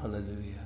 [0.00, 0.64] Hallelujah.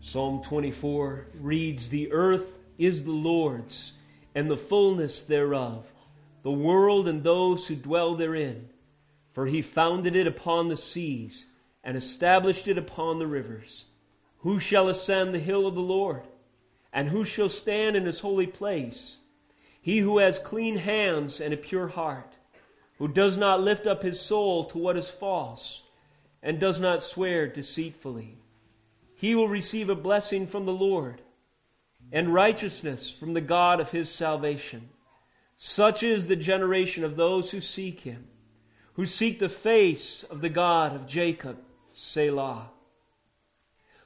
[0.00, 3.92] Psalm 24 reads The earth is the Lord's,
[4.34, 5.84] and the fullness thereof,
[6.42, 8.70] the world and those who dwell therein.
[9.32, 11.44] For he founded it upon the seas,
[11.84, 13.84] and established it upon the rivers.
[14.38, 16.22] Who shall ascend the hill of the Lord?
[16.94, 19.18] And who shall stand in his holy place?
[19.82, 22.38] He who has clean hands and a pure heart,
[22.96, 25.82] who does not lift up his soul to what is false,
[26.42, 28.36] and does not swear deceitfully.
[29.14, 31.22] He will receive a blessing from the Lord,
[32.10, 34.88] and righteousness from the God of his salvation.
[35.56, 38.26] Such is the generation of those who seek him,
[38.94, 41.58] who seek the face of the God of Jacob.
[41.92, 42.70] Selah.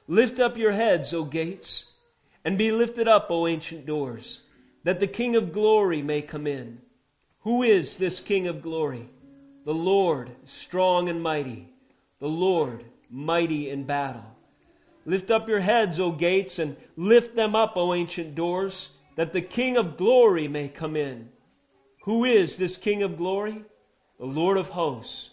[0.07, 1.85] Lift up your heads, O gates,
[2.45, 4.41] and be lifted up, O ancient doors,
[4.83, 6.79] that the King of glory may come in.
[7.41, 9.07] Who is this King of glory?
[9.65, 11.69] The Lord, strong and mighty,
[12.19, 14.25] the Lord, mighty in battle.
[15.05, 19.41] Lift up your heads, O gates, and lift them up, O ancient doors, that the
[19.41, 21.29] King of glory may come in.
[22.03, 23.63] Who is this King of glory?
[24.17, 25.29] The Lord of hosts.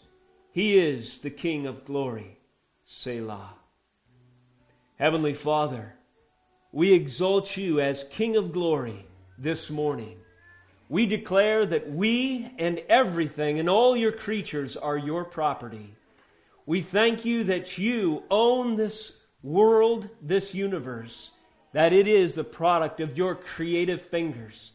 [0.52, 2.38] He is the King of glory.
[2.84, 3.54] Selah.
[4.96, 5.94] Heavenly Father,
[6.70, 9.06] we exalt you as King of glory
[9.38, 10.18] this morning.
[10.88, 15.94] We declare that we and everything and all your creatures are your property.
[16.66, 19.12] We thank you that you own this
[19.42, 21.30] world, this universe,
[21.72, 24.72] that it is the product of your creative fingers,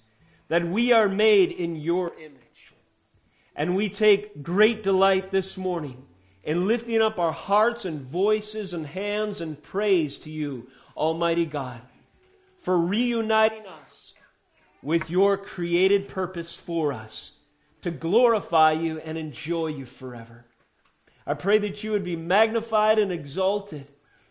[0.50, 2.73] that we are made in your image.
[3.56, 6.06] And we take great delight this morning
[6.44, 11.82] in lifting up our hearts and voices and hands and praise to you, Almighty God,
[12.60, 14.14] for reuniting us
[14.82, 17.34] with your created purpose for us
[17.82, 20.45] to glorify you and enjoy you forever.
[21.30, 23.85] I pray that you would be magnified and exalted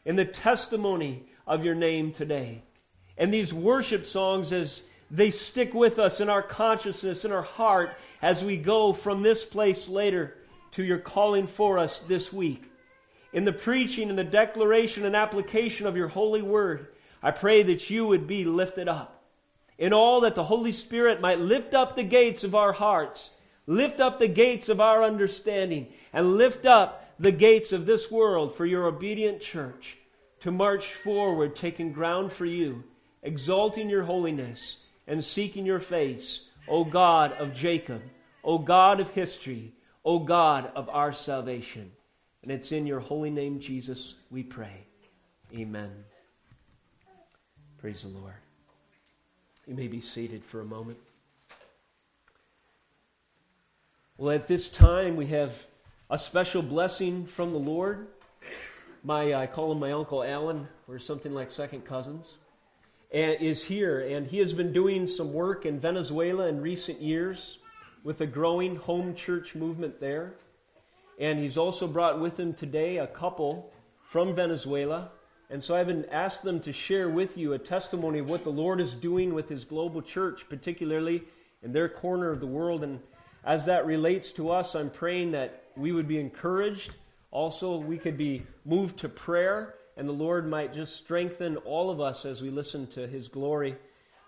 [0.04, 2.64] in the testimony of your name today.
[3.16, 7.96] And these worship songs, as they stick with us in our consciousness, in our heart,
[8.20, 10.34] as we go from this place later
[10.73, 12.64] to your calling for us this week.
[13.33, 16.89] In the preaching and the declaration and application of your holy word,
[17.23, 19.23] I pray that you would be lifted up.
[19.78, 23.30] In all that the Holy Spirit might lift up the gates of our hearts,
[23.68, 28.52] lift up the gates of our understanding, and lift up the gates of this world
[28.55, 29.98] for your obedient church
[30.40, 32.83] to march forward, taking ground for you,
[33.23, 38.01] exalting your holiness, and seeking your face, O God of Jacob,
[38.42, 39.73] O God of history,
[40.05, 41.92] O God of our salvation.
[42.42, 44.86] And it's in your holy name, Jesus, we pray.
[45.55, 45.90] Amen.
[47.79, 48.33] Praise the Lord.
[49.67, 50.98] You may be seated for a moment.
[54.20, 55.64] Well, at this time, we have
[56.11, 58.08] a special blessing from the Lord.
[59.05, 62.34] My, I call him my Uncle Alan, or something like second cousins,
[63.12, 64.01] and is here.
[64.01, 67.58] And he has been doing some work in Venezuela in recent years
[68.02, 70.35] with a growing home church movement there.
[71.20, 73.70] And he's also brought with him today a couple
[74.02, 75.12] from Venezuela.
[75.48, 78.80] And so I've asked them to share with you a testimony of what the Lord
[78.80, 81.23] is doing with his global church, particularly
[81.62, 82.83] in their corner of the world.
[82.83, 82.98] And
[83.44, 86.96] as that relates to us, I'm praying that we would be encouraged.
[87.30, 92.00] Also, we could be moved to prayer, and the Lord might just strengthen all of
[92.00, 93.76] us as we listen to his glory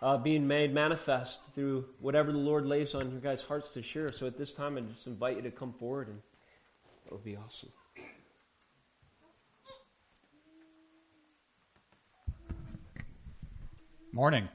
[0.02, 4.12] uh, being made manifest through whatever the Lord lays on your guys' hearts to share.
[4.12, 6.20] So at this time, I just invite you to come forward, and
[7.04, 7.70] that would be awesome.
[14.12, 14.48] Morning.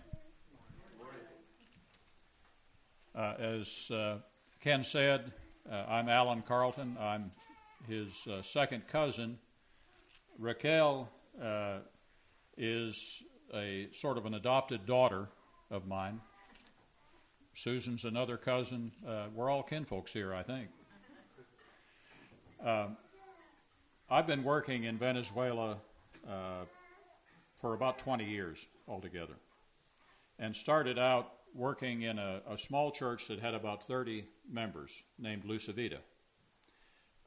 [3.16, 4.18] Uh, as uh,
[4.66, 5.32] Ken said,
[5.72, 6.98] uh, I'm Alan Carlton.
[7.00, 7.30] I'm
[7.88, 9.38] his uh, second cousin.
[10.40, 11.08] Raquel
[11.40, 11.82] uh,
[12.58, 13.22] is
[13.54, 15.28] a sort of an adopted daughter
[15.70, 16.20] of mine.
[17.54, 18.92] Susan's another cousin.
[19.08, 20.70] Uh, we're all kinfolks here, I think.
[22.66, 22.98] Um,
[24.10, 25.78] I've been working in Venezuela
[26.28, 26.66] uh,
[27.62, 29.36] for about 20 years altogether
[30.40, 35.46] and started out working in a, a, small church that had about 30 members named
[35.46, 36.00] Luz y Vida.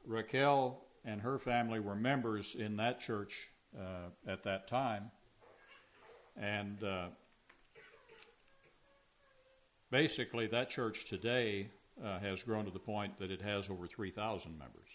[0.05, 3.33] Raquel and her family were members in that church
[3.77, 5.09] uh, at that time.
[6.37, 7.07] And uh,
[9.89, 11.69] basically, that church today
[12.03, 14.87] uh, has grown to the point that it has over 3,000 members.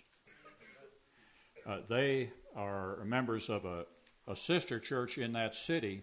[1.67, 3.85] Uh, they are members of a,
[4.29, 6.03] a, sister church in that city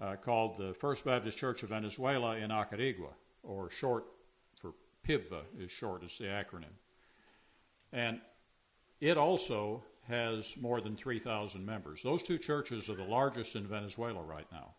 [0.00, 3.10] uh, called the First Baptist Church of Venezuela in Acarigua,
[3.42, 4.04] or short
[4.60, 4.72] for
[5.06, 6.74] PIBVA is short, is the acronym.
[7.92, 8.20] And
[9.00, 12.02] it also has more than 3,000 members.
[12.02, 14.74] Those two churches are the largest in Venezuela right now.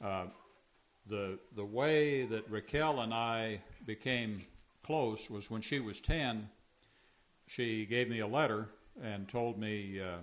[0.00, 0.26] Uh,
[1.06, 4.44] the, the way that Raquel and I became
[4.82, 6.48] close was when she was 10,
[7.46, 8.68] she gave me a letter
[9.02, 10.18] and told me, uh,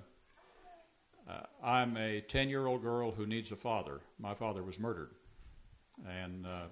[1.36, 4.02] uh, I'm a 10 year old girl who needs a father.
[4.20, 5.12] My father was murdered.
[6.08, 6.68] And uh,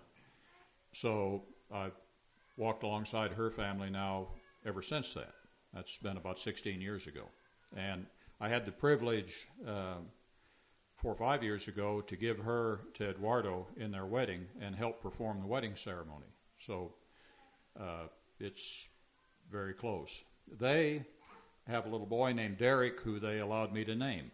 [0.94, 1.44] so
[1.74, 1.92] I
[2.57, 4.27] walked alongside her family now
[4.65, 5.33] ever since that.
[5.74, 7.24] That's been about 16 years ago.
[7.75, 8.06] And
[8.39, 9.33] I had the privilege
[9.68, 9.95] uh,
[10.98, 15.01] four or five years ago to give her to Eduardo in their wedding and help
[15.01, 16.27] perform the wedding ceremony.
[16.60, 16.94] So
[17.80, 18.07] uh,
[18.39, 18.86] it's
[19.51, 20.24] very close.
[20.60, 21.06] They
[21.68, 24.31] have a little boy named Derek who they allowed me to name.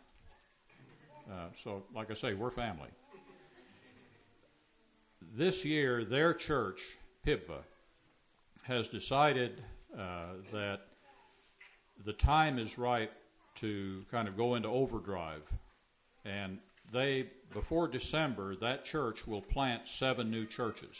[1.29, 2.89] Uh, so, like I say, we're family.
[5.35, 6.81] This year, their church,
[7.25, 7.59] PIBVA,
[8.63, 9.61] has decided
[9.97, 10.81] uh, that
[12.05, 13.11] the time is right
[13.55, 15.43] to kind of go into overdrive.
[16.25, 16.57] And
[16.91, 20.95] they, before December, that church will plant seven new churches.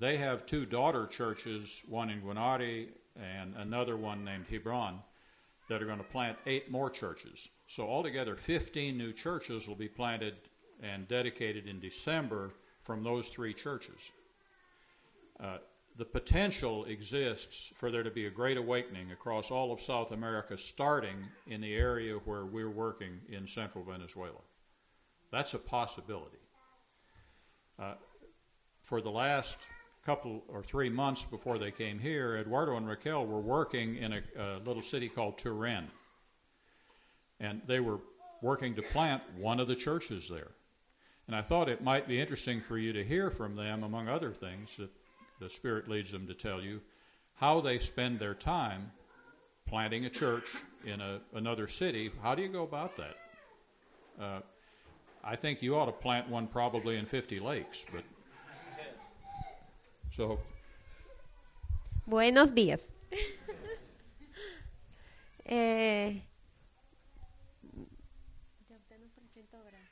[0.00, 5.00] They have two daughter churches, one in Guanare and another one named Hebron,
[5.68, 7.48] that are going to plant eight more churches.
[7.66, 10.34] So, altogether, 15 new churches will be planted
[10.82, 12.50] and dedicated in December
[12.84, 14.00] from those three churches.
[15.42, 15.58] Uh,
[15.96, 20.56] the potential exists for there to be a great awakening across all of South America,
[20.56, 21.16] starting
[21.48, 24.40] in the area where we're working in central Venezuela.
[25.32, 26.38] That's a possibility.
[27.78, 27.94] Uh,
[28.82, 29.58] for the last
[30.04, 34.22] couple or three months before they came here, Eduardo and Raquel were working in a,
[34.38, 35.86] a little city called Turén.
[37.40, 37.98] And they were
[38.42, 40.50] working to plant one of the churches there.
[41.26, 44.32] And I thought it might be interesting for you to hear from them, among other
[44.32, 44.90] things, that
[45.40, 46.80] the Spirit leads them to tell you
[47.36, 48.90] how they spend their time
[49.66, 50.44] planting a church
[50.84, 52.10] in a, another city.
[52.22, 53.16] How do you go about that?
[54.20, 54.40] Uh,
[55.22, 58.02] I think you ought to plant one probably in 50 lakes, but
[60.18, 60.36] so.
[62.06, 62.82] Buenos días.
[65.44, 66.20] eh,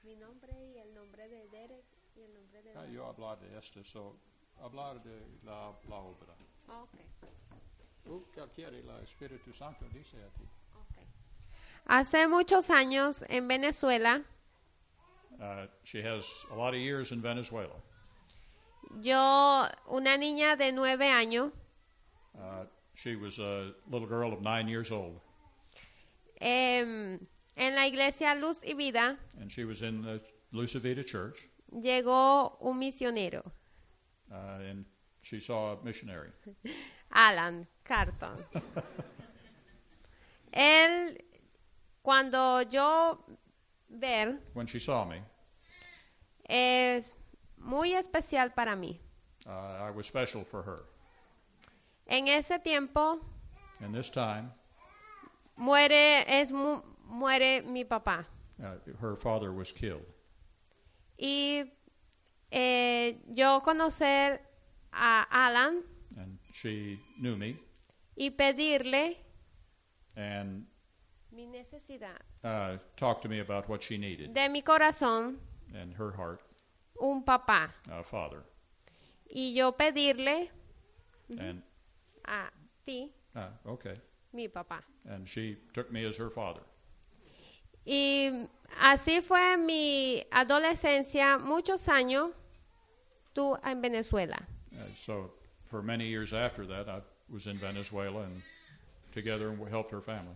[0.02, 1.84] mi nombre y el nombre de Derek
[2.16, 2.72] y el nombre de.
[2.76, 4.16] Ah, yo hablar de esto, so
[4.60, 6.34] hablar de la, la obra.
[6.66, 7.06] Okay.
[8.04, 10.44] Tú quiere el Espíritu Santo dice a ti.
[10.90, 11.04] Okay.
[11.86, 14.22] Hace muchos años en Venezuela.
[15.38, 17.76] Uh, she has a lot of years in Venezuela.
[19.00, 21.52] Yo, una niña de nueve años.
[22.34, 25.20] Uh, she was a little girl of nine years old.
[26.40, 26.80] Eh,
[27.56, 29.18] en la iglesia Luz y Vida.
[29.40, 30.20] And she was in the
[30.52, 31.48] Luz y Vida church.
[31.72, 33.42] Llegó un misionero.
[34.30, 34.84] Uh, and
[35.22, 36.30] she saw a missionary.
[37.12, 38.44] Alan Carton.
[40.52, 41.18] Él,
[42.02, 43.18] cuando yo
[43.90, 45.20] ver, when she saw me,
[46.48, 47.12] es
[47.66, 48.98] muy especial para mí.
[49.46, 50.82] Uh, I was special for her.
[52.06, 53.20] En ese tiempo,
[53.80, 54.50] In this time,
[55.56, 58.24] muere es mu, muere mi papá.
[58.60, 60.06] uh, her father was killed.
[61.18, 61.64] Y
[62.50, 64.40] eh, yo conocer
[64.92, 65.82] a Alan
[66.18, 67.56] And she knew me
[68.16, 69.16] y pedirle
[70.16, 70.66] and
[71.32, 75.36] mi necesidad uh, talked to me about what she needed de mi corazón
[75.74, 76.40] and her heart,
[77.00, 77.70] un papá.
[77.90, 78.42] uh, father.
[79.28, 80.48] Y yo pedirle
[81.38, 81.62] And
[82.24, 82.48] a
[82.84, 83.96] ti uh, okay,
[84.32, 84.80] mi papá.
[85.08, 86.62] and she took me as her father.
[87.84, 88.48] Y
[88.80, 92.30] así fue mi adolescencia, muchos años,
[93.34, 94.38] tú en Venezuela.
[94.72, 95.30] Uh, so
[95.70, 97.00] for many years after that, I
[97.32, 98.42] was in Venezuela and
[99.12, 100.34] together and helped her family.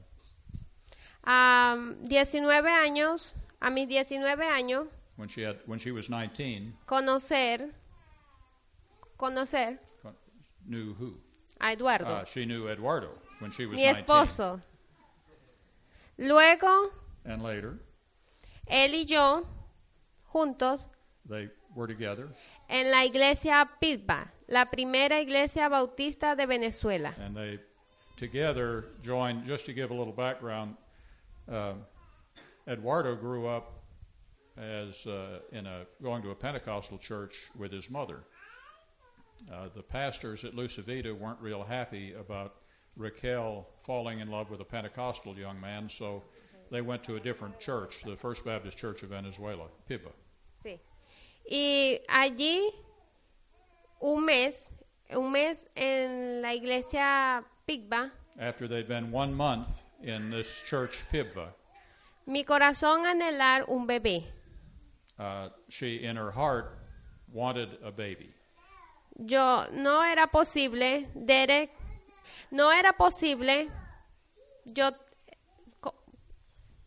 [1.24, 1.76] A
[2.08, 4.86] 19 años, a mis 19 años,
[5.20, 7.68] When she had, when she was 19, conocer,
[9.18, 10.14] conocer con-
[10.66, 11.12] knew who?
[11.60, 13.10] a Eduardo, Uh, she knew Eduardo
[13.40, 14.06] when she was mi 19.
[14.06, 14.60] esposo.
[16.16, 16.90] Luego,
[17.26, 17.78] And later,
[18.66, 19.44] él y yo,
[20.32, 20.88] juntos,
[21.28, 22.28] they were together
[22.70, 27.14] en la iglesia PIBVA, la primera iglesia bautista de Venezuela.
[27.18, 27.58] and they
[28.16, 29.44] together joined.
[29.46, 30.76] Just to give a little background,
[31.46, 31.74] uh,
[32.66, 33.79] Eduardo grew up
[34.60, 38.20] as uh, in a going to a Pentecostal church with his mother.
[39.52, 42.56] Uh, the pastors at Luz y Vida weren't real happy about
[42.96, 46.22] Raquel falling in love with a Pentecostal young man, so
[46.70, 50.12] they went to a different church, the First Baptist Church of Venezuela, PIBA.
[50.62, 50.78] Sí.
[51.50, 52.68] Y allí,
[54.02, 54.54] un mes,
[55.10, 59.68] un mes en la iglesia PIBVA, after they'd been one month
[60.02, 61.48] in this church, Pibva.
[62.26, 64.24] Mi corazón anhelar un bebé.
[65.20, 66.78] Uh, she, in her heart,
[67.30, 68.30] wanted a baby.
[69.18, 71.70] Yo no era posible, Derek,
[72.50, 73.68] no era posible,
[74.74, 74.90] yo,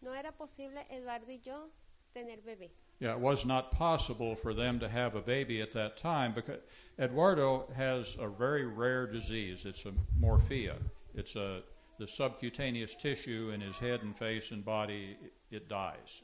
[0.01, 1.69] no era posible Eduardo y yo
[2.13, 2.71] tener bebé.
[2.99, 6.59] Yeah, it was not possible for them to have a baby at that time because
[6.97, 9.65] Eduardo has a very rare disease.
[9.65, 10.75] It's a morphea.
[11.13, 11.61] It's a
[11.99, 15.17] the subcutaneous tissue in his head and face and body.
[15.51, 16.23] It dies,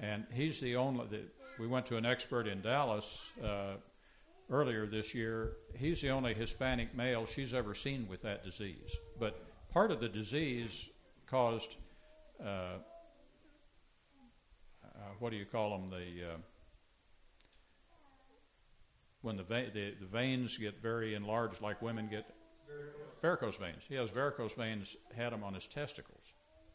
[0.00, 1.06] and he's the only.
[1.06, 1.20] The,
[1.58, 3.74] we went to an expert in Dallas uh,
[4.50, 5.52] earlier this year.
[5.76, 8.96] He's the only Hispanic male she's ever seen with that disease.
[9.18, 9.40] But
[9.72, 10.88] part of the disease
[11.26, 11.76] caused.
[12.40, 12.78] Uh,
[14.84, 15.90] uh, what do you call them?
[15.90, 16.36] The uh,
[19.22, 22.26] when the, va- the the veins get very enlarged, like women get
[23.22, 23.82] varicose veins.
[23.88, 26.24] He has varicose veins, had them on his testicles,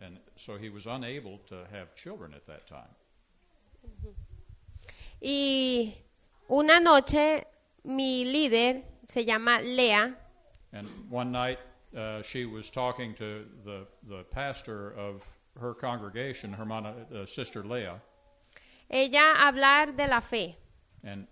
[0.02, 2.90] and so he was unable to have children at that time.
[5.22, 5.94] Y
[6.50, 7.46] una noche
[7.84, 10.14] mi líder se llama Lea
[10.72, 11.58] And one night,
[11.98, 15.24] uh, she was talking to the the pastor of
[15.60, 18.00] her congregation, Hermana uh, Sister Leah,
[18.90, 20.56] ella hablar de la fe.
[21.04, 21.28] and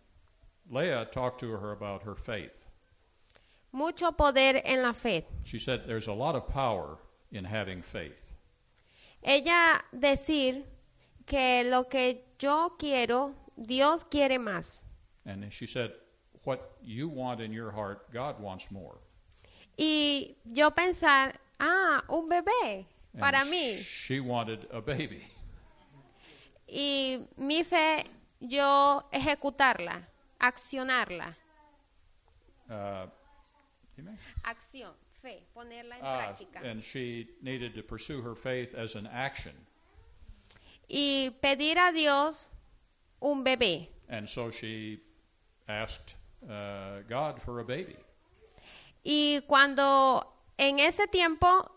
[0.69, 2.65] Leah talked to her about her faith.
[3.71, 5.23] Mucho poder en la fe.
[5.43, 6.97] She said, "There's a lot of power
[7.31, 8.33] in having faith."
[9.23, 10.63] Ella decir
[11.27, 14.83] que lo que yo quiero, Dios quiere más.
[15.25, 15.91] And she said,
[16.43, 18.97] What you want in your heart, God wants more.
[19.77, 23.79] Y yo pensar, ah, un bebé And para mí.
[23.83, 25.23] She wanted a baby.
[26.69, 28.03] Y mi fe,
[28.39, 30.01] yo ejecutarla,
[30.39, 31.35] accionarla.
[32.69, 33.07] Uh,
[33.97, 34.13] may?
[34.43, 34.91] Acción,
[35.21, 36.61] fe, ponerla en Ah, práctica.
[36.63, 39.53] and she needed to pursue her faith as an action.
[40.87, 42.49] Y pedir a Dios
[43.19, 43.89] un bebé.
[44.09, 44.99] And so she
[45.67, 46.15] asked
[46.49, 47.97] uh, God for a baby.
[49.03, 50.25] Y cuando
[50.57, 51.69] en ese tiempo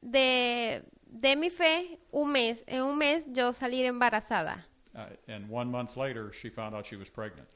[0.00, 4.64] de, de mi fe, un mes, en un mes yo salir embarazada.
[4.94, 7.48] Uh, and one month later, she found out she was pregnant.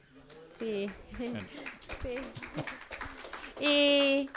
[0.59, 0.89] Sí.
[1.19, 1.45] And
[2.03, 2.19] Sí.
[3.59, 4.29] Y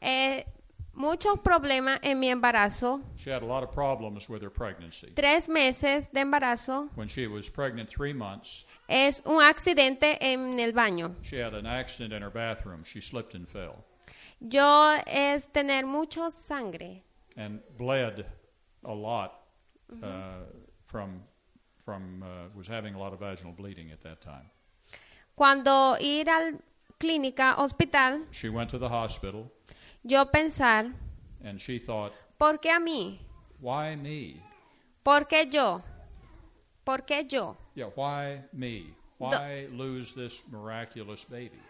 [0.00, 0.44] eh,
[0.94, 3.00] muchos problemas en mi embarazo.
[3.16, 5.12] she had a lot of problems with her pregnancy.
[5.14, 10.72] Tres meses de embarazo When she was pregnant three months, es un accidente en el
[10.72, 11.14] baño.
[11.22, 12.84] she had an accident in her bathroom.
[12.84, 13.84] She slipped and fell
[14.40, 17.02] Yo es tener mucho sangre.
[17.36, 18.26] and bled
[18.84, 19.40] a lot
[20.02, 20.40] uh,
[20.86, 21.22] from
[21.84, 24.50] from uh, was having a lot of vaginal bleeding at that time.
[25.34, 26.52] Cuando ir al
[27.00, 29.50] clínica, hospital, She went to the hospital
[30.04, 30.92] yo pensar,
[31.44, 33.18] and she thought, ¿por qué a mí?
[33.60, 34.40] "Why me?
[35.02, 35.82] ¿Por qué yo?
[36.84, 37.56] ¿Por qué yo?
[37.74, 38.94] Yeah, why me?
[39.18, 41.60] Why lose this miraculous baby?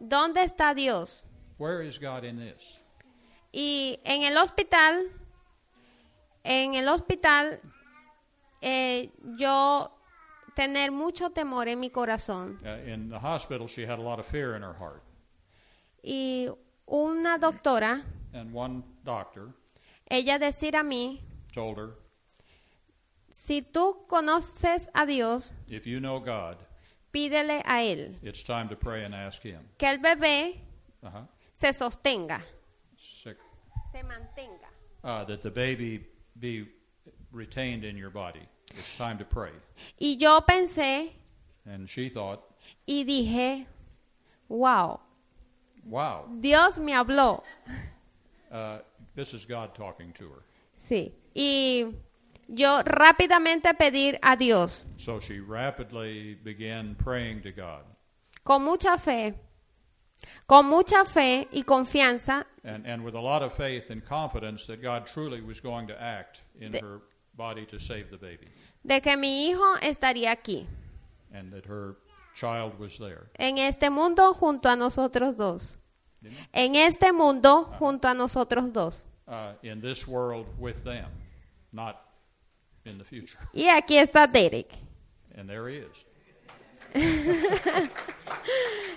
[0.00, 1.24] ¿Dónde está Dios?
[1.58, 2.80] Where is God in this?"
[3.52, 5.06] Y en el hospital,
[6.44, 7.60] en el hospital,
[8.60, 9.92] eh, yo
[10.54, 12.58] tener mucho temor en mi corazón.
[12.64, 15.02] Uh, in the hospital, she had a lot of fear in her heart,
[16.02, 16.48] Y
[16.88, 18.02] una doctora,
[18.32, 19.52] and one doctor
[20.08, 21.20] ella decir a mí,
[21.52, 21.90] told her,
[23.28, 26.56] si tú conoces a Dios, "If you know God,
[27.12, 30.60] pídele a Él it's time to pray and ask Him." que el bebé
[31.02, 31.26] Uh-huh.
[31.54, 32.40] se sostenga,
[32.96, 33.36] Sick.
[33.92, 34.68] se mantenga.
[35.04, 36.04] Uh, that the baby
[36.40, 36.66] be
[37.32, 38.40] retained in your body.
[38.76, 39.52] It's time to pray.
[40.00, 41.12] Y yo pensé
[41.64, 42.40] And she thought,
[42.86, 43.66] y dije,
[44.48, 45.00] wow,
[45.88, 47.42] "Wow, Dios me habló.
[48.50, 48.78] uh,
[49.14, 50.42] this is God talking to her."
[50.76, 51.12] Sí.
[51.34, 51.94] Y
[52.48, 57.82] yo rápidamente pedir a Dios, So she rapidly began praying to God.
[58.44, 59.34] con mucha fe,
[60.46, 64.80] con mucha fe y confianza and, and with a lot of faith and confidence that
[64.80, 67.00] God truly was going to act in The- her
[67.36, 68.46] body to save the baby,
[68.86, 70.66] de que mi hijo estaría aquí,
[71.34, 71.96] and that her
[72.38, 73.28] child was there.
[73.38, 75.78] en este mundo junto a nosotros dos.
[76.52, 79.04] En este mundo junto a nosotros dos.
[79.26, 81.06] Uh, in this world with them,
[81.72, 82.02] not
[82.84, 83.38] in the future.
[83.52, 84.72] Y aquí está Derek.
[85.36, 86.04] And there he is.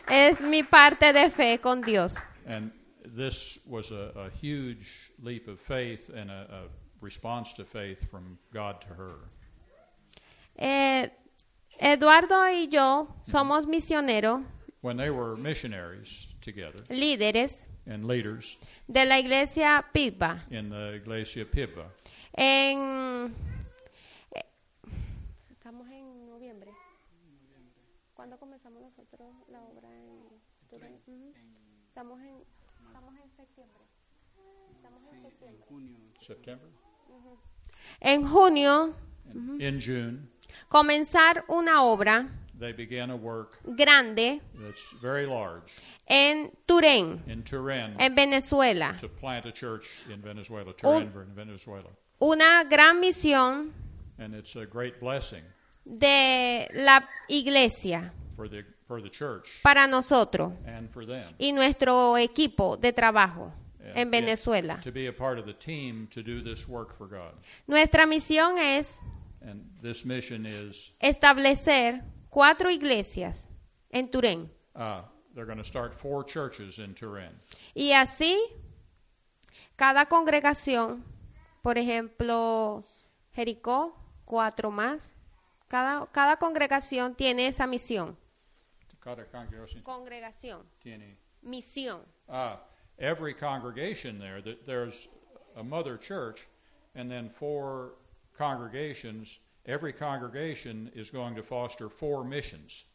[0.10, 2.16] Es mi parte de fe con Dios.
[2.48, 2.72] And
[3.06, 6.68] this was a, a huge leap of faith and a, a
[7.02, 9.16] response to faith from God to her.
[10.58, 11.08] Eh,
[11.80, 14.42] Eduardo y yo somos misioneros,
[14.82, 18.58] When they were missionaries together líderes, and leaders
[18.88, 20.46] de la iglesia Pitba.
[20.52, 21.92] in the Iglesia Piva.
[22.34, 23.34] En,
[24.34, 24.44] eh,
[25.52, 26.72] estamos en noviembre.
[28.14, 30.10] ¿Cuándo comenzamos nosotros la obra en?
[30.72, 31.34] Ujú.
[31.88, 32.36] Estamos en,
[32.88, 33.84] estamos en septiembre.
[34.76, 35.66] Estamos en septiembre.
[36.20, 36.70] September?
[38.02, 38.94] En junio,
[39.26, 40.30] And In June,
[40.68, 42.28] comenzar una obra
[42.60, 45.64] they began a work grande that's very large
[46.08, 48.98] en Turén, in Turin en Venezuela.
[49.00, 51.90] to plant a church in Venezuela, Turin, Venezuela.
[52.22, 53.72] Una gran misión
[54.18, 55.44] And it's a great blessing
[55.86, 61.34] de la iglesia for the, for the church para nosotros and for them.
[61.38, 63.54] y nuestro equipo de trabajo
[63.96, 64.82] en Venezuela.
[67.68, 69.00] Nuestra misión es
[69.50, 73.48] And this mission is establecer cuatro iglesias
[73.92, 74.50] en Turén.
[74.76, 75.02] uh,
[75.34, 77.32] they're going to start four churches in Turén.
[77.76, 78.38] Y así,
[79.76, 81.04] cada congregación,
[81.64, 82.84] por ejemplo,
[83.36, 83.94] Jericó,
[84.26, 85.14] cuatro más,
[85.68, 88.16] cada, cada congregación tiene esa misión.
[89.00, 92.02] Cada congregación Congregación, tiene- misión.
[92.28, 92.58] Uh,
[93.00, 95.08] every congregation there, there's
[95.56, 96.42] a mother church,
[96.96, 97.94] and then four
[98.40, 99.40] congregations.
[99.66, 102.86] Every congregation is going to foster four missions.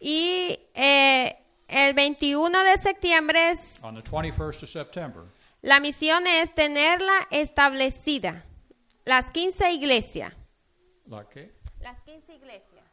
[0.00, 1.32] Y eh,
[1.68, 5.24] el 21 de septiembre es, On the 21st of September,
[5.62, 8.44] la misión es tenerla establecida.
[9.04, 10.32] Las 15 iglesias.
[11.08, 11.50] like eh,
[11.82, 12.84] Las 15 iglesias.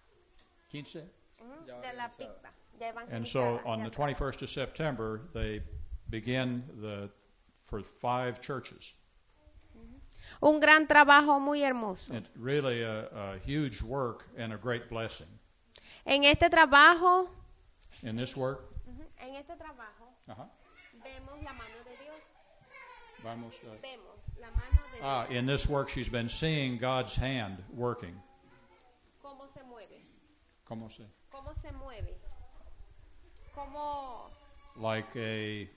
[0.72, 1.04] 15?
[1.82, 2.10] De la
[3.12, 5.62] And so on the 21st of September, they
[6.10, 7.10] begin the
[7.68, 8.94] for five churches.
[10.42, 12.14] Un gran trabajo muy hermoso.
[12.14, 15.28] It's really a, a huge work and a great blessing.
[16.06, 17.30] En este trabajo,
[18.04, 18.62] In this work,
[19.18, 20.46] en este trabajo uh-huh,
[21.04, 22.22] vemos la mano de Dios.
[23.24, 25.02] vamos, uh, Vemos la mano de Dios.
[25.04, 28.14] ah, in this work, she's been seeing God's hand working.
[29.24, 30.02] Cómo se mueve.
[30.68, 31.04] ¿Cómo se?
[31.32, 32.14] Cómo se mueve.
[33.56, 34.30] Cómo,
[34.78, 35.70] Like a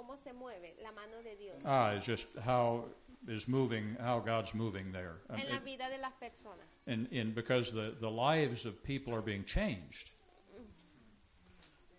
[0.00, 2.84] cómo se mueve la mano de Dios ah, it's just how
[3.28, 6.64] is moving, how God's moving there, Um, en la vida de las personas.
[6.86, 10.10] and, and because the the lives of people are being changed,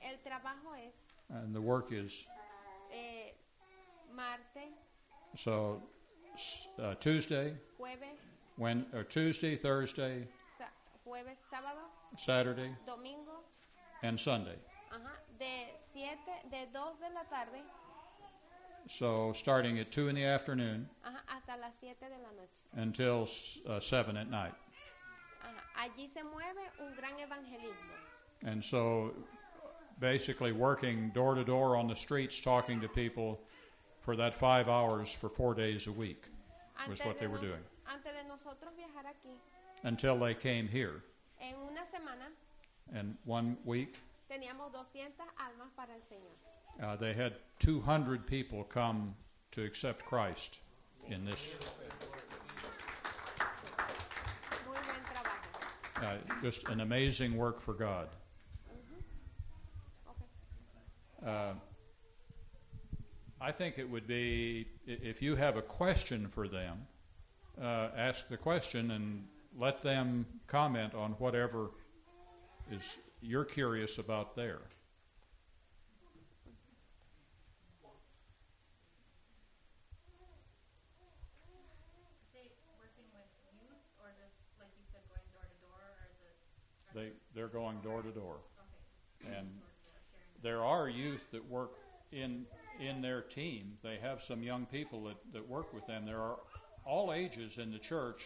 [0.02, 0.94] El trabajo es
[1.30, 2.26] and the work is
[2.92, 3.32] eh,
[4.16, 4.74] martes,
[5.36, 5.82] so
[6.80, 8.18] uh, Tuesday, jueves,
[8.58, 10.66] when or Tuesday, Thursday, sa-
[11.06, 11.84] jueves, sábado,
[12.18, 13.44] Saturday, domingo,
[14.02, 14.58] and Sunday.
[14.92, 16.18] ajá, de 7,
[16.50, 17.62] de 2 de la tarde
[18.98, 22.52] So starting at two in the afternoon ajá, hasta las 7 de la noche.
[22.76, 23.28] until
[23.68, 24.54] uh, seven at night.
[25.42, 27.96] Ajá, Allí se mueve un gran evangelismo.
[28.44, 29.14] And so
[30.00, 33.40] basically working door to door on the streets talking to people
[34.02, 36.24] for that five hours for four days a week
[36.90, 39.36] was Antes what they de, were nos- doing antes de nosotros viajar aquí,
[39.84, 41.04] until they came here.
[41.40, 42.28] en una semana
[42.94, 43.96] And one week
[44.30, 46.36] teníamos 200 almas para el Señor.
[46.82, 49.16] Uh, they had 200 people come
[49.52, 50.60] to accept Christ
[51.10, 51.58] in this.
[54.66, 56.04] Muy buen trabajo.
[56.04, 58.08] Uh, just an amazing work for God.
[61.26, 61.54] Uh,
[63.40, 66.88] I think it would be if you have a question for them,
[67.62, 69.24] uh, ask the question and
[69.58, 71.72] let them comment on whatever
[72.72, 74.62] is you're curious about there.
[82.34, 83.30] they working with
[83.62, 86.36] youth or just like you said going door to door or is it
[86.94, 88.38] They they're going door to door,
[89.26, 89.48] and
[90.44, 91.72] there are youth that work
[92.12, 92.46] in
[92.80, 93.78] in their team.
[93.84, 96.06] They have some young people that, that work with them.
[96.06, 96.38] There are
[96.86, 98.22] all ages in the church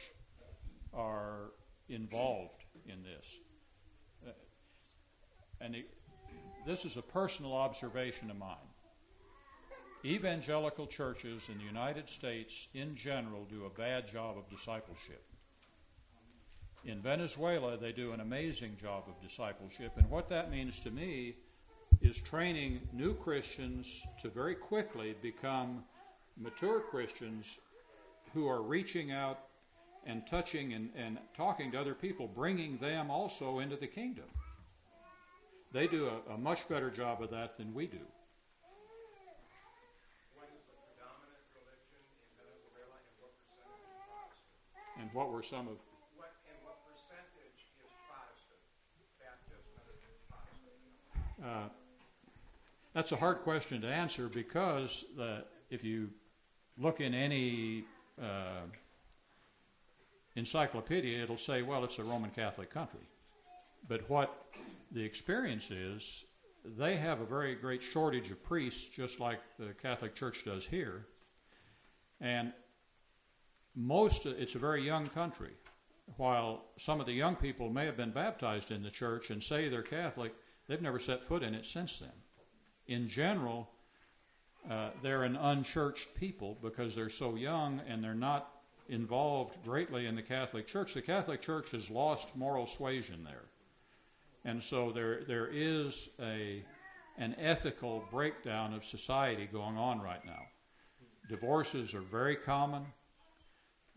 [0.93, 1.51] are
[1.89, 3.39] involved in this.
[4.25, 4.31] Uh,
[5.59, 5.89] and it,
[6.65, 8.55] this is a personal observation of mine.
[10.05, 15.23] Evangelical churches in the United States in general do a bad job of discipleship.
[16.85, 21.35] In Venezuela, they do an amazing job of discipleship, and what that means to me
[22.01, 25.83] is training new Christians to very quickly become
[26.37, 27.57] mature Christians
[28.33, 29.39] who are reaching out
[30.05, 34.25] and touching and, and talking to other people, bringing them also into the kingdom.
[35.73, 37.97] They do a, a much better job of that than we do.
[40.37, 45.01] What is the predominant religion in Venezuela and what percentage is Protestant?
[45.01, 45.81] And what were some of
[46.15, 48.61] What, and what percentage is Protestant,
[49.19, 50.79] Baptist, Methodist, Protestant?
[51.45, 51.69] Uh,
[52.93, 55.05] That's a hard question to answer because
[55.69, 56.09] if you
[56.77, 57.85] look in any
[58.21, 58.61] uh,
[60.35, 63.07] encyclopedia, it'll say, well, it's a Roman Catholic country.
[63.87, 64.33] But what
[64.91, 66.25] the experience is,
[66.77, 71.05] they have a very great shortage of priests, just like the Catholic Church does here.
[72.19, 72.53] And
[73.75, 75.51] most, it's a very young country.
[76.17, 79.69] While some of the young people may have been baptized in the church and say
[79.69, 80.33] they're Catholic,
[80.67, 82.11] they've never set foot in it since then.
[82.87, 83.69] In general,
[84.69, 88.51] uh, they're an unchurched people because they're so young and they're not
[88.89, 90.93] involved greatly in the Catholic Church.
[90.93, 93.45] The Catholic Church has lost moral suasion there.
[94.43, 96.63] And so there, there is a,
[97.17, 100.41] an ethical breakdown of society going on right now.
[101.29, 102.85] Divorces are very common.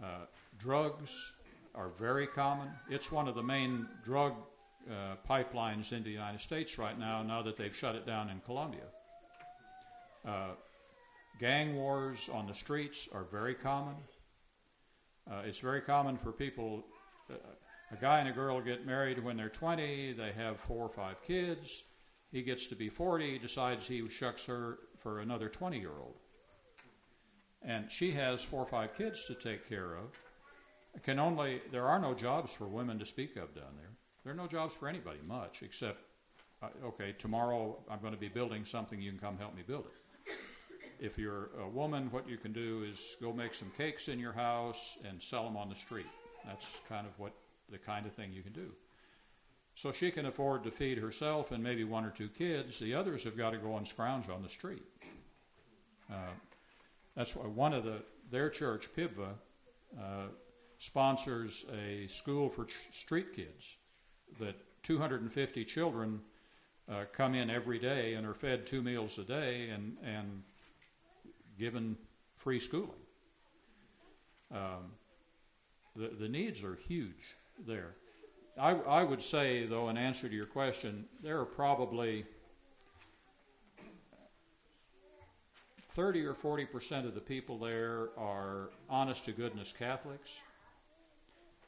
[0.02, 0.24] Uh,
[0.58, 1.32] drugs
[1.74, 2.68] are very common.
[2.88, 4.34] It's one of the main drug
[4.90, 8.40] uh, pipelines in the United States right now, now that they've shut it down in
[8.40, 8.84] Colombia.
[10.26, 10.50] Uh,
[11.38, 13.94] gang wars on the streets are very common.
[15.30, 16.84] Uh, it's very common for people,
[17.30, 17.34] uh,
[17.92, 21.22] a guy and a girl get married when they're 20, they have four or five
[21.22, 21.82] kids.
[22.30, 26.16] He gets to be 40, decides he shucks her for another 20 year old.
[27.62, 30.12] And she has four or five kids to take care of.
[31.02, 33.90] Can only there are no jobs for women to speak of down there.
[34.28, 36.02] There are no jobs for anybody much except
[36.62, 39.00] uh, okay, tomorrow I'm going to be building something.
[39.00, 40.34] You can come help me build it.
[41.00, 44.34] If you're a woman, what you can do is go make some cakes in your
[44.34, 46.04] house and sell them on the street.
[46.44, 47.32] That's kind of what
[47.70, 48.70] the kind of thing you can do.
[49.76, 52.78] So she can afford to feed herself and maybe one or two kids.
[52.78, 54.84] The others have got to go and scrounge on the street.
[56.12, 56.34] Uh,
[57.16, 59.30] that's why one of the their church, Pibva,
[59.98, 60.26] uh,
[60.80, 63.78] sponsors a school for ch- street kids.
[64.40, 66.20] That 250 children
[66.90, 70.42] uh, come in every day and are fed two meals a day and and
[71.58, 71.96] given
[72.36, 72.90] free schooling.
[74.52, 74.92] Um,
[75.96, 77.36] the the needs are huge
[77.66, 77.94] there.
[78.58, 82.24] I, I would say, though, in answer to your question, there are probably
[85.90, 90.40] 30 or 40 percent of the people there are honest to goodness Catholics.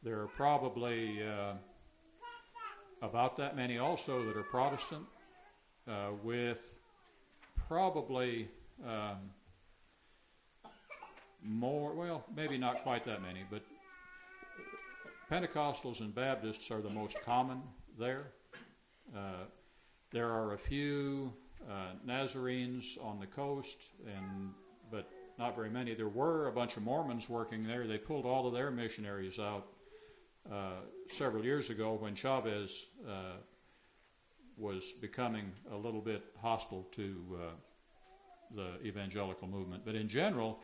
[0.03, 1.53] There are probably uh,
[3.03, 5.05] about that many also that are Protestant,
[5.89, 6.61] uh, with
[7.69, 8.49] probably
[8.87, 9.19] um,
[11.43, 13.63] more, well, maybe not quite that many, but
[15.31, 17.63] Pentecostals and Baptists are the most common
[17.99, 18.27] there.
[19.17, 19.45] Uh,
[20.13, 21.33] there are a few
[21.71, 24.51] uh, Nazarenes on the coast, and
[24.91, 25.09] but
[25.39, 25.95] not very many.
[25.95, 27.87] There were a bunch of Mormons working there.
[27.87, 29.67] They pulled all of their missionaries out
[30.51, 33.37] uh, several years ago when Chavez uh,
[34.57, 37.51] was becoming a little bit hostile to uh,
[38.55, 39.85] the evangelical movement.
[39.85, 40.59] But in general,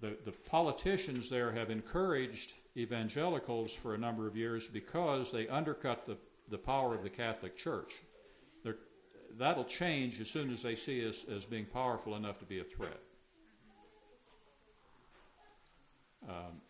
[0.00, 6.06] the, the politicians there have encouraged evangelicals for a number of years because they undercut
[6.06, 6.16] the,
[6.50, 7.92] the power of the Catholic Church.
[8.62, 8.76] They're,
[9.38, 12.64] that'll change as soon as they see us as being powerful enough to be a
[12.64, 13.00] threat.
[16.28, 16.60] Um,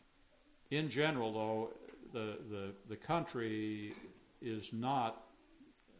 [0.70, 1.72] in general, though,
[2.12, 3.94] the, the, the country
[4.40, 5.22] is not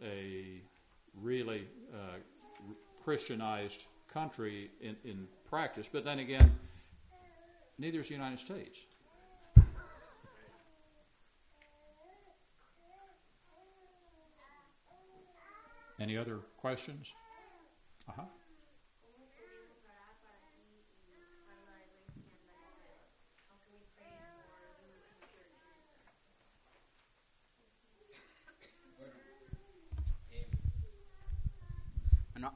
[0.02, 0.60] a
[1.20, 2.16] really uh,
[3.04, 6.52] Christianized country in, in practice, but then again,
[7.78, 8.78] neither is the United States.
[16.00, 17.12] Any other questions?
[18.08, 18.22] Uh huh.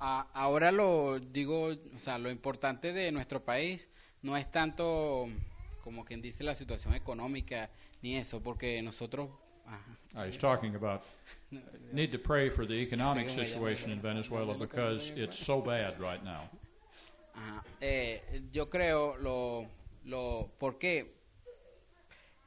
[0.05, 3.89] A- ahora lo digo, o sea, lo importante de nuestro país
[4.23, 5.29] no es tanto
[5.83, 7.71] como quien dice la situación económica
[8.03, 9.31] ni eso, porque nosotros,
[10.27, 11.03] he's talking about
[11.93, 16.49] need to pray for the economic situation in Venezuela because it's so bad right now.
[17.35, 19.67] ajá, eh, yo creo lo,
[20.05, 21.15] lo, ¿por qué?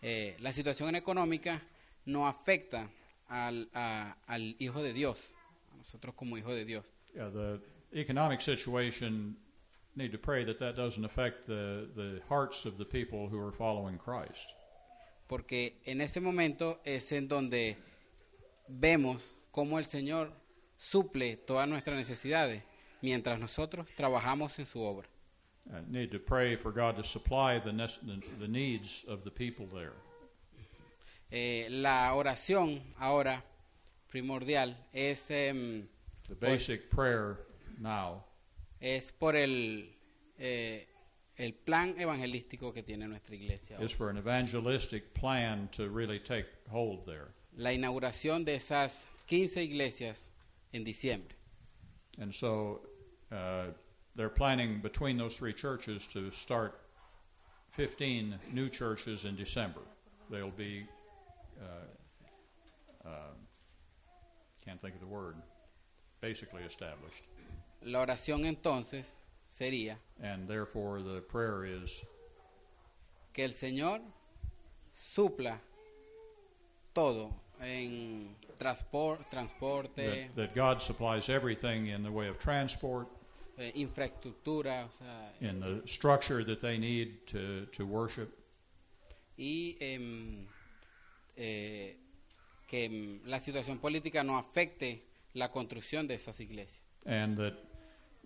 [0.01, 1.61] Eh, la situación económica
[2.05, 2.89] no afecta
[3.27, 5.33] al, a- al hijo de Dios,
[5.85, 6.91] nosotros como de Dios.
[7.13, 7.59] Yeah, the
[7.93, 9.35] economic situation
[9.95, 13.51] need to pray that that doesn't affect the, the hearts of the people who are
[13.51, 14.55] following Christ.
[15.27, 17.77] porque en ese momento es en donde
[18.67, 20.31] vemos cómo el Señor
[20.77, 22.63] suple todas nuestras necesidades
[23.01, 25.07] mientras nosotros trabajamos en su obra.
[25.67, 27.71] Uh, need to pray for God to supply the
[28.47, 29.93] needs of the people there.
[31.31, 33.43] Eh, la oración ahora
[34.15, 35.89] primordial es em,
[36.29, 37.37] The basic prayer
[37.77, 38.23] now
[38.79, 39.89] es por el,
[40.39, 40.87] eh,
[41.37, 43.77] el plan evangelístico que tiene nuestra iglesia.
[43.77, 43.83] hoy.
[43.85, 47.27] is for an evangelistic plan to really take hold there.
[47.57, 50.29] La inauguración de esas 15 iglesias
[50.71, 51.35] en diciembre.
[52.17, 52.79] And so
[53.33, 53.65] uh,
[54.15, 56.79] they're planning between those three churches to start
[57.71, 59.81] 15 new churches in December.
[60.29, 60.85] They'll be,
[61.61, 63.34] uh, um
[64.65, 65.35] can't think of the word,
[66.21, 67.23] basically established.
[67.83, 72.03] La oración entonces sería And therefore, the prayer is
[73.33, 74.01] que el Señor
[74.91, 75.59] supla
[76.93, 83.07] todo en transpor- transporte, that, that God supplies everything in the way of transport,
[83.57, 88.29] eh, infraestructura, o sea, in the structure that they need to, to worship,
[89.37, 90.47] y em,
[91.37, 91.91] eh,
[92.75, 96.81] que em, la situación política no afecte la construcción de esas iglesias.
[97.05, 97.53] and that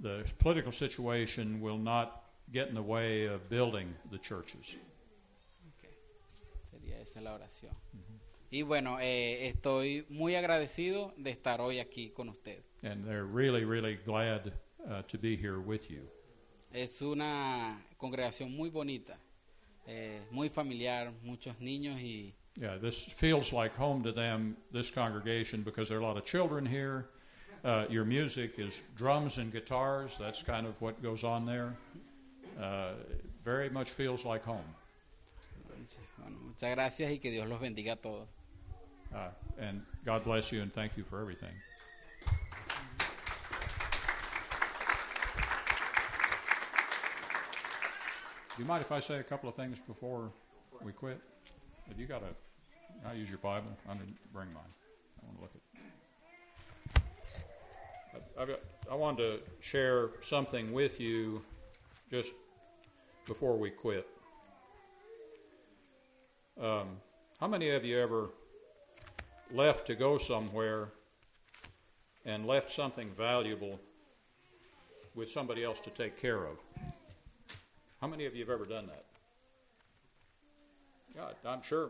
[0.01, 4.77] the political situation will not get in the way of building the churches.
[5.67, 5.89] Ok.
[6.71, 7.75] Sería esa la oración.
[8.51, 12.63] Y bueno, eh, estoy muy agradecido de estar hoy aquí con usted.
[12.81, 14.53] And they're really, really glad
[14.85, 16.09] uh, to be here with you.
[16.71, 19.19] Es una congregación muy bonita,
[19.85, 25.61] eh, muy familiar, muchos niños y Yeah, this feels like home to them, this congregation,
[25.61, 27.05] because there are a lot of children here.
[27.63, 30.17] Uh, your music is drums and guitars.
[30.17, 31.75] That's kind of what goes on there.
[32.59, 32.93] Uh,
[33.43, 34.63] very much feels like home.
[36.17, 38.27] bueno, muchas gracias y que Dios los bendiga a todos.
[39.13, 41.53] Uh, and God bless you and thank you for everything.
[48.55, 50.31] Do you mind if I say a couple of things before
[50.83, 51.21] we quit?
[51.89, 53.07] Have you got a?
[53.07, 53.67] I use your Bible.
[53.89, 54.63] I didn't bring mine.
[55.21, 55.59] I want to look at.
[58.39, 58.59] I, got,
[58.91, 61.41] I wanted to share something with you
[62.11, 62.31] just
[63.25, 64.07] before we quit.
[66.61, 66.97] Um,
[67.39, 68.29] how many of you ever
[69.51, 70.89] left to go somewhere
[72.25, 73.79] and left something valuable
[75.15, 76.57] with somebody else to take care of?
[78.01, 79.05] How many of you have ever done that?
[81.15, 81.89] God, I'm sure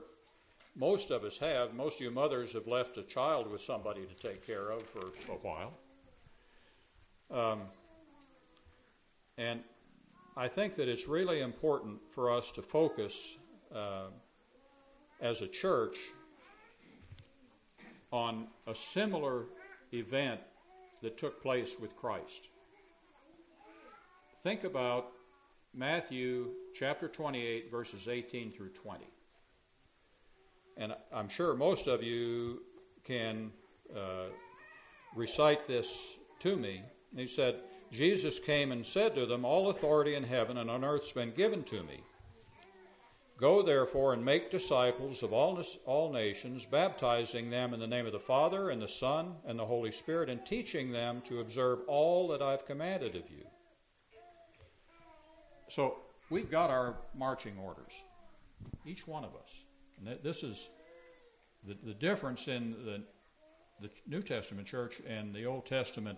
[0.75, 1.73] most of us have.
[1.73, 5.07] Most of you mothers have left a child with somebody to take care of for
[5.31, 5.73] a while.
[7.31, 7.61] Um,
[9.37, 9.61] and
[10.37, 13.37] I think that it's really important for us to focus
[13.73, 14.07] uh,
[15.21, 15.97] as a church
[18.11, 19.45] on a similar
[19.93, 20.39] event
[21.01, 22.49] that took place with Christ.
[24.43, 25.11] Think about
[25.73, 29.05] Matthew chapter 28, verses 18 through 20.
[30.77, 32.61] And I'm sure most of you
[33.03, 33.51] can
[33.95, 34.29] uh,
[35.15, 36.81] recite this to me.
[37.15, 37.59] He said,
[37.91, 41.31] Jesus came and said to them, All authority in heaven and on earth has been
[41.31, 42.01] given to me.
[43.37, 48.11] Go therefore and make disciples of all, all nations, baptizing them in the name of
[48.11, 52.27] the Father and the Son and the Holy Spirit, and teaching them to observe all
[52.29, 53.45] that I've commanded of you.
[55.69, 55.97] So
[56.31, 57.93] we've got our marching orders,
[58.85, 59.63] each one of us.
[59.97, 60.67] And th- this is
[61.67, 63.03] the, the difference in the,
[63.81, 66.17] the New Testament church and the Old Testament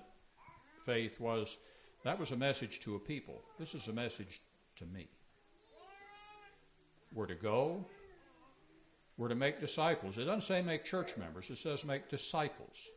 [0.85, 1.57] faith was
[2.03, 3.41] that was a message to a people.
[3.59, 4.41] This is a message
[4.77, 5.07] to me.
[7.13, 7.85] We're to go.
[9.17, 10.17] We're to make disciples.
[10.17, 12.87] It doesn't say make church members, it says make disciples.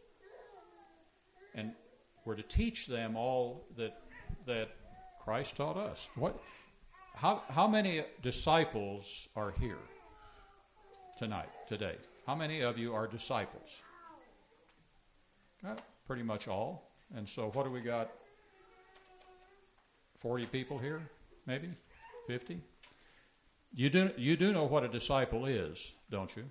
[1.55, 1.73] And
[2.25, 3.99] we're to teach them all that,
[4.47, 4.71] that
[5.25, 6.09] Christ taught us.
[6.17, 6.39] What,
[7.15, 9.79] how, how many disciples are here
[11.19, 11.97] tonight, today?
[12.27, 13.81] How many of you are disciples?
[16.07, 16.91] Pretty much all.
[17.17, 18.11] And so, what do we got?
[20.17, 21.01] 40 people here,
[21.47, 21.69] maybe?
[22.27, 22.61] 50?
[23.75, 26.45] You do, you do know what a disciple is, don't you?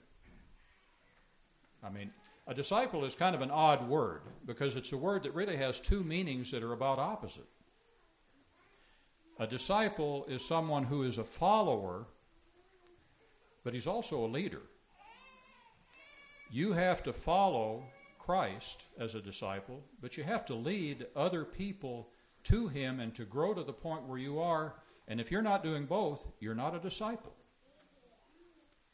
[1.84, 2.12] I mean,
[2.48, 5.80] a disciple is kind of an odd word because it's a word that really has
[5.80, 7.48] two meanings that are about opposite.
[9.40, 12.06] A disciple is someone who is a follower,
[13.64, 14.62] but he's also a leader.
[16.52, 17.84] You have to follow
[18.20, 22.10] Christ as a disciple, but you have to lead other people
[22.46, 24.76] to him and to grow to the point where you are.
[25.08, 27.34] And if you're not doing both, you're not a disciple.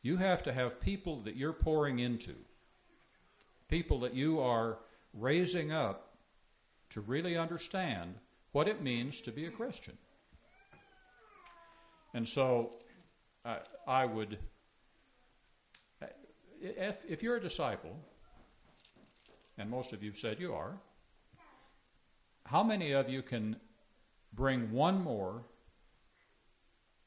[0.02, 2.34] You have to have people that you're pouring into,
[3.68, 4.78] people that you are
[5.14, 6.16] raising up
[6.92, 8.16] to really understand
[8.54, 9.98] what it means to be a Christian.
[12.14, 12.72] And so
[13.46, 14.38] uh, I would,
[16.62, 17.96] if, if you're a disciple,
[19.58, 20.78] and most of you said you are,
[22.46, 23.56] how many of you can
[24.34, 25.44] bring one more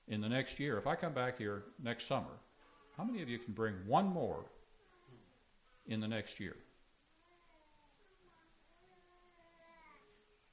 [0.06, 0.78] in the next year?
[0.78, 2.38] If I come back here next summer,
[2.96, 4.44] how many of you can bring one more
[5.86, 6.56] in the next year?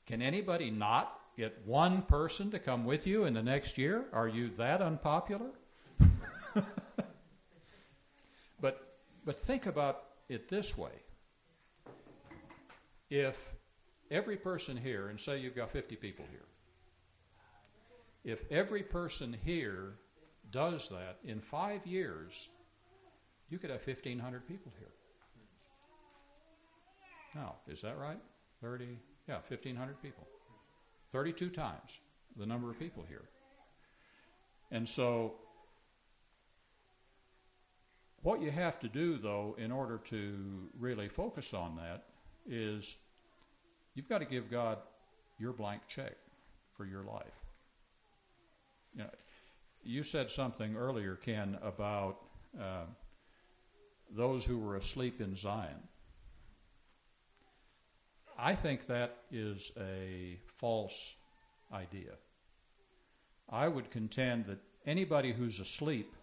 [0.07, 4.04] Can anybody not get one person to come with you in the next year?
[4.12, 5.52] Are you that unpopular?
[8.60, 10.91] but but think about it this way.
[13.10, 13.38] If
[14.12, 16.45] every person here, and say you've got 50 people here,
[18.25, 19.93] if every person here
[20.52, 22.49] does that in five years,
[23.49, 24.91] you could have 1,500 people here.
[27.34, 28.19] Now, is that right?
[28.62, 28.88] 30,
[29.30, 30.28] yeah, 1,500 people.
[31.12, 32.00] 32 times
[32.38, 33.24] the number of people here.
[34.72, 35.34] And so,
[38.22, 42.04] what you have to do, though, in order to really focus on that,
[42.48, 42.95] is
[43.95, 44.78] you've got to give God
[45.39, 46.15] your blank check
[46.78, 47.26] for your life.
[48.93, 49.10] You know,
[49.84, 52.17] you said something earlier, Ken, about
[52.60, 52.86] uh,
[54.15, 55.82] those who were asleep in Zion.
[58.41, 61.15] I think that is a false
[61.73, 62.13] idea.
[63.49, 66.13] I would contend that anybody who's asleep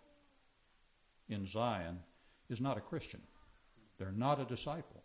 [1.29, 1.99] in Zion
[2.49, 3.21] is not a Christian.
[3.99, 5.03] They're not a disciple.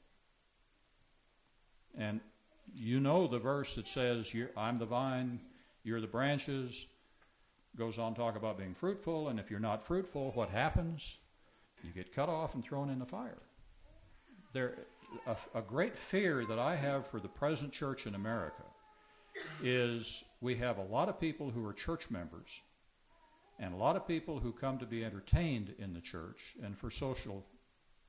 [1.97, 2.21] And
[2.73, 5.41] you know the verse that says, I'm the vine,
[5.83, 6.87] you're the branches.
[7.77, 11.17] Goes on to talk about being fruitful, and if you're not fruitful, what happens?
[11.83, 13.41] You get cut off and thrown in the fire.
[14.53, 14.75] There,
[15.27, 18.63] a, a great fear that I have for the present church in America
[19.63, 22.49] is we have a lot of people who are church members
[23.59, 26.89] and a lot of people who come to be entertained in the church and for
[26.89, 27.45] social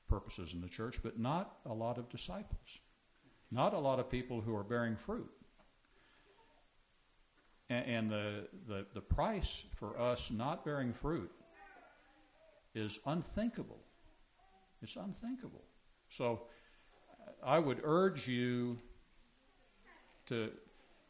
[0.09, 2.81] purposes in the church, but not a lot of disciples.
[3.51, 5.31] Not a lot of people who are bearing fruit.
[7.69, 11.31] And, and the, the, the price for us not bearing fruit
[12.75, 13.81] is unthinkable.
[14.83, 15.65] It's unthinkable.
[16.09, 16.43] So
[17.45, 18.79] I would urge you
[20.27, 20.51] to,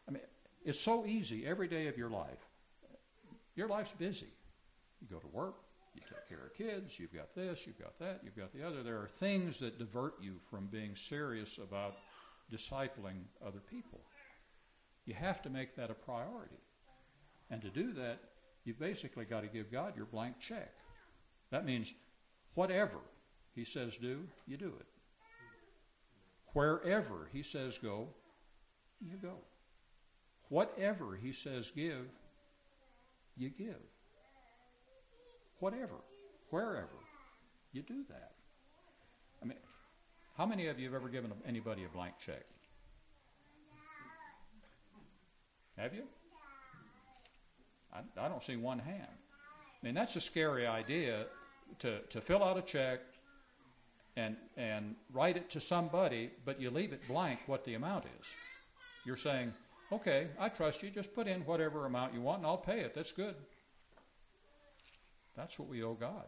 [0.09, 0.22] I mean,
[0.64, 2.38] it's so easy every day of your life.
[3.55, 4.29] Your life's busy.
[5.01, 5.57] You go to work,
[5.94, 8.83] you take care of kids, you've got this, you've got that, you've got the other.
[8.83, 11.96] There are things that divert you from being serious about
[12.51, 14.01] discipling other people.
[15.05, 16.61] You have to make that a priority.
[17.51, 18.20] And to do that,
[18.64, 20.72] you've basically got to give God your blank check.
[21.51, 21.92] That means
[22.55, 22.98] whatever
[23.55, 24.87] He says do, you do it.
[26.52, 28.08] Wherever He says go,
[29.00, 29.36] you go.
[30.48, 32.06] Whatever He says give,
[33.36, 33.80] you give.
[35.60, 35.94] Whatever,
[36.50, 36.88] wherever,
[37.72, 38.32] you do that.
[39.42, 39.58] I mean,
[40.36, 42.44] how many of you have ever given anybody a blank check?
[45.76, 46.02] Have you?
[47.92, 49.08] I, I don't see one hand.
[49.82, 51.26] I mean, that's a scary idea
[51.80, 53.00] to, to fill out a check
[54.16, 58.27] and, and write it to somebody, but you leave it blank what the amount is.
[59.05, 59.53] You're saying,
[59.90, 62.94] okay, I trust you, just put in whatever amount you want and I'll pay it.
[62.94, 63.35] That's good.
[65.37, 66.27] That's what we owe God.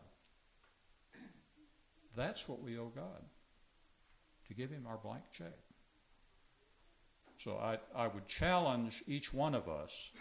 [2.17, 3.23] That's what we owe God
[4.49, 5.59] to give Him our blank check.
[7.39, 10.13] So I, I would challenge each one of us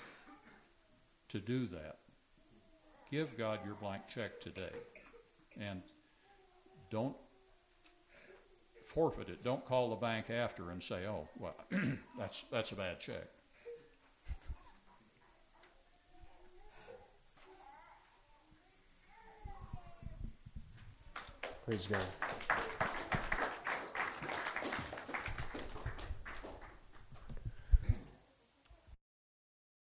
[1.29, 1.97] to do that.
[3.11, 4.73] Give God your blank check today.
[5.59, 5.81] And
[6.89, 7.15] don't
[8.93, 9.43] forfeit it.
[9.43, 11.55] Don't call the bank after and say, oh, well,
[12.17, 13.27] that's, that's a bad check.
[21.65, 22.82] Praise God.